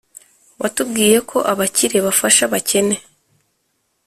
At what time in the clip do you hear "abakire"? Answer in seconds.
1.51-1.97